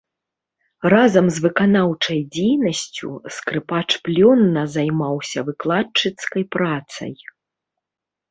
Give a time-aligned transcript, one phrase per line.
[0.93, 7.13] Разам з выканаўчай дзейнасцю скрыпач плённа займаўся выкладчыцкай працай.